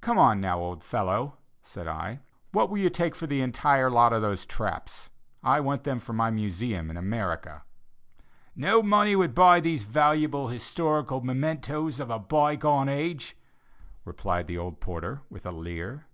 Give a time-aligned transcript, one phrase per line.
[0.00, 2.18] "Come now, old fellow," said I,
[2.50, 5.10] "what will you take for the entire lot of those traps?
[5.44, 7.62] I want them for my Museum in America."
[8.56, 13.36] "No money would buy these valuable historical mementos of a by gone age,"
[14.04, 16.04] replied the old porter with a leer.